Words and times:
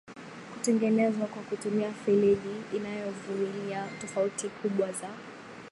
kutengenezwa 0.53 1.27
kwa 1.27 1.43
kutumia 1.43 1.91
feleji 1.93 2.61
inayovumilia 2.75 3.87
tofauti 4.01 4.49
kubwa 4.49 4.91
za 4.91 5.09